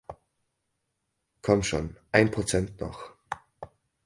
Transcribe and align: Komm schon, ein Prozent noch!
Komm 1.43 1.61
schon, 1.61 1.95
ein 2.11 2.31
Prozent 2.31 2.81
noch! 2.81 3.13